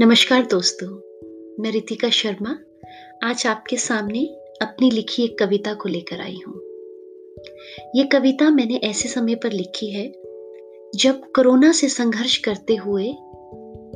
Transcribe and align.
नमस्कार 0.00 0.46
दोस्तों, 0.46 0.88
मैं 1.62 1.70
रितिका 1.70 2.08
शर्मा 2.10 2.58
आज 3.22 3.46
आपके 3.46 3.76
सामने 3.76 4.24
अपनी 4.62 4.90
लिखी 4.90 5.24
एक 5.24 5.38
कविता 5.38 5.74
को 5.74 5.88
लेकर 5.88 6.20
आई 6.20 6.38
हूँ। 6.46 6.54
ये 7.96 8.04
कविता 8.04 8.50
मैंने 8.50 8.76
ऐसे 8.76 9.08
समय 9.08 9.34
पर 9.34 9.52
लिखी 9.52 9.90
है, 9.90 10.08
जब 10.94 11.20
कोरोना 11.36 11.72
से 11.72 11.88
संघर्ष 11.88 12.36
करते 12.36 12.76
हुए 12.76 13.08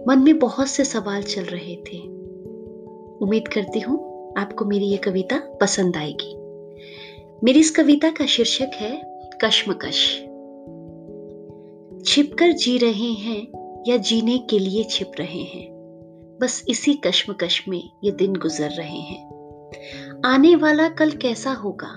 मन 0.09 0.23
में 0.25 0.39
बहुत 0.39 0.69
से 0.69 0.85
सवाल 0.85 1.23
चल 1.23 1.43
रहे 1.43 1.77
थे। 1.77 1.99
उम्मीद 3.19 3.49
करती 3.49 3.81
हूँ 3.81 3.99
आपको 4.39 4.65
मेरी 4.65 4.85
ये 4.85 4.97
कविता 4.97 5.59
पसंद 5.61 5.97
आएगी। 5.97 6.35
मेरी 7.45 7.61
इस 7.61 7.71
कविता 7.71 8.11
का 8.11 8.27
शीर्षक 8.27 8.71
है, 8.75 9.03
कश्मकश। 9.45 10.15
छिपकर 12.07 12.53
जी 12.53 12.79
रहे 12.79 13.13
हैं 13.13 13.47
या 13.89 13.97
जीने 13.97 14.39
के 14.39 14.59
लिए 14.59 14.85
छिप 14.85 15.13
रहे 15.19 15.43
हैं। 15.43 15.70
बस 16.41 16.65
इसी 16.69 16.95
कश्मकश 16.95 17.65
में 17.69 17.91
ये 18.05 18.11
दिन 18.11 18.35
गुजर 18.35 18.71
रहे 18.71 18.99
हैं। 18.99 19.31
आने 20.27 20.57
वाला 20.57 20.89
कल 20.89 21.11
कैसा 21.11 21.53
होगा? 21.53 21.89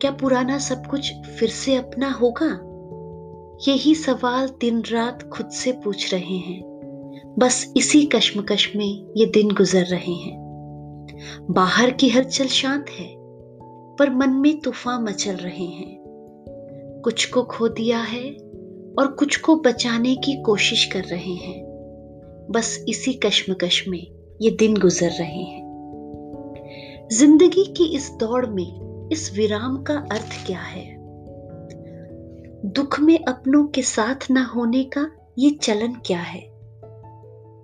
क्या 0.00 0.10
पुराना 0.10 0.58
सब 0.58 0.86
कुछ 0.86 1.14
फिर 1.14 1.48
से 1.48 1.74
अपना 1.74 2.10
होगा? 2.12 2.60
यही 3.68 3.94
सवाल 3.94 4.48
दिन 4.60 4.82
रात 4.92 5.22
खुद 5.22 5.48
से 5.48 5.72
पूछ 5.72 6.14
रहे 6.14 6.36
हैं। 6.36 6.74
बस 7.38 7.72
इसी 7.76 8.06
कश्मकश 8.06 8.72
में 8.76 9.14
ये 9.16 9.26
दिन 9.26 9.50
गुजर 9.50 9.84
रहे 9.84 10.12
हैं। 10.12 10.44
बाहर 11.50 11.90
की 11.90 12.08
हलचल 12.08 12.46
शांत 12.46 12.86
है, 12.90 13.14
पर 13.96 14.10
मन 14.10 14.30
में 14.30 14.60
तूफ़ान 14.60 15.02
मचल 15.02 15.34
रहे 15.34 15.64
हैं। 15.64 16.04
कुछ 17.04 17.24
को 17.26 17.42
खो 17.42 17.68
दिया 17.68 17.98
है 17.98 18.30
और 18.98 19.16
कुछ 19.18 19.36
को 19.36 19.56
बचाने 19.56 20.16
की 20.16 20.42
कोशिश 20.42 20.84
कर 20.84 21.04
रहे 21.04 21.34
हैं। 21.34 21.63
बस 22.50 22.84
इसी 22.88 23.12
कश्मकश 23.12 23.84
में 23.88 24.06
ये 24.42 24.50
दिन 24.50 24.76
गुजर 24.76 25.10
रहे 25.10 25.42
हैं। 25.42 25.64
ज़िंदगी 27.12 27.64
की 27.64 27.96
इस 27.96 28.10
दौड़ 28.10 28.46
में 28.46 29.08
इस 29.12 29.32
विराम 29.36 29.82
का 29.82 29.94
अर्थ 30.12 30.46
क्या 30.46 30.58
है? 30.58 30.96
दुख 32.64 33.00
में 33.00 33.18
अपनों 33.18 33.66
के 33.66 33.82
साथ 33.82 34.30
ना 34.30 34.44
होने 34.44 34.84
का 34.84 35.10
ये 35.38 35.50
चलन 35.50 35.92
क्या 36.06 36.18
है? 36.18 36.40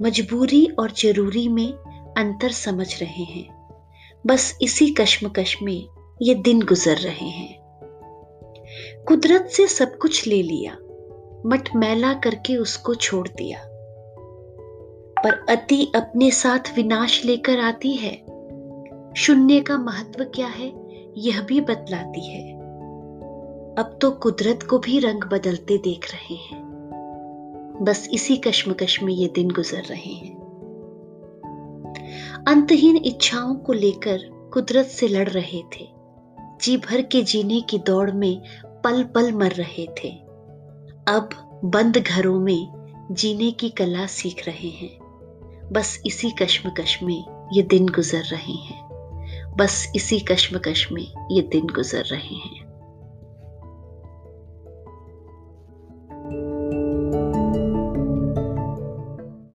मजबूरी 0.02 0.66
और 0.78 0.90
ज़रूरी 0.90 1.48
में 1.48 1.72
अंतर 2.16 2.50
समझ 2.50 3.00
रहे 3.00 3.24
हैं। 3.24 3.48
बस 4.26 4.58
इसी 4.62 4.90
कश्मकश 4.90 5.56
में 5.62 5.86
ये 6.22 6.34
दिन 6.34 6.62
गुजर 6.62 6.96
रहे 6.96 7.28
हैं। 7.28 7.60
कुदरत 9.08 9.46
से 9.46 9.66
सब 9.66 9.98
कुछ 9.98 10.26
ले 10.26 10.42
लिया, 10.42 10.72
मटमैला 11.46 12.12
करके 12.12 12.56
उसको 12.56 12.94
छोड़ 12.94 13.28
दिया। 13.28 13.69
पर 15.24 15.46
अति 15.48 15.92
अपने 15.94 16.30
साथ 16.30 16.76
विनाश 16.76 17.24
लेकर 17.24 17.60
आती 17.60 17.92
है। 17.92 18.16
शून्य 19.16 19.60
का 19.60 19.78
महत्व 19.78 20.24
क्या 20.24 20.46
है, 20.46 20.72
यह 21.18 21.40
भी 21.42 21.60
बतलाती 21.60 22.26
है। 22.26 22.52
अब 23.78 23.98
तो 24.02 24.10
कुदरत 24.10 24.62
को 24.62 24.78
भी 24.78 24.98
रंग 24.98 25.24
बदलते 25.24 25.78
देख 25.78 26.12
रहे 26.12 26.34
हैं। 26.34 26.70
बस 27.82 28.08
इसी 28.12 28.36
कश्मकश 28.36 29.02
में 29.02 29.14
ये 29.14 29.28
दिन 29.34 29.50
गुजर 29.50 29.82
रहे 29.82 30.12
हैं। 30.12 30.40
अंतहीन 32.48 32.96
इच्छाओं 32.96 33.54
को 33.54 33.72
लेकर 33.72 34.18
कुदरत 34.52 34.86
से 34.86 35.08
लड़ 35.08 35.28
रहे 35.28 35.62
थे। 35.62 35.88
जी 36.62 36.76
भर 36.76 37.02
के 37.02 37.22
जीने 37.22 37.60
की 37.60 37.78
दौड़ 37.78 38.10
में 38.10 38.42
पल 38.66 39.04
पल 39.04 39.32
मर 39.32 39.50
रहे 39.50 39.86
थे। 39.86 40.08
अब 41.08 41.28
बंद 41.64 41.98
घरों 41.98 42.40
में 42.40 42.80
जीने 43.10 43.50
की 43.50 43.68
कला 43.68 44.06
सीख 44.06 44.46
रहे 44.46 44.68
हैं। 44.68 44.99
बस 45.72 46.02
इसी 46.06 46.30
कश्मकश 46.30 47.02
में 47.02 47.48
ये 47.52 47.62
दिन 47.62 47.88
गुजर 47.88 48.22
रहे 48.22 48.52
हैं। 48.52 48.88
बस 49.56 49.92
इसी 49.96 50.20
कश्मकश 50.20 50.92
में 50.92 51.12
ये 51.30 51.42
दिन 51.42 51.66
गुजर 51.66 52.04
रहे 52.04 52.34
हैं। 52.34 52.59